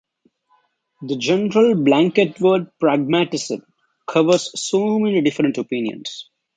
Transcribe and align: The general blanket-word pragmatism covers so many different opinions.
The 1.03 1.15
general 1.15 1.75
blanket-word 1.75 2.71
pragmatism 2.79 3.63
covers 4.07 4.49
so 4.59 4.97
many 4.97 5.21
different 5.21 5.59
opinions. 5.59 6.27